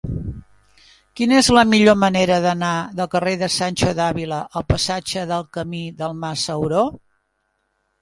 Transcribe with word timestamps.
Quina 1.19 1.35
és 1.41 1.49
la 1.57 1.63
millor 1.73 1.97
manera 2.05 2.39
d'anar 2.47 2.71
del 3.01 3.11
carrer 3.13 3.35
de 3.43 3.51
Sancho 3.59 3.93
de 4.01 4.05
Ávila 4.09 4.43
al 4.63 4.69
passatge 4.75 5.29
del 5.37 5.49
Camí 5.61 5.87
del 6.03 6.21
Mas 6.27 6.51
Sauró? 6.51 6.87